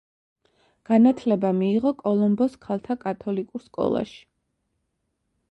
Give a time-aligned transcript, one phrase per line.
[0.89, 4.19] განათლება მიიღო კოლომბოს ქალთა კათოლიკურ სკოლაში.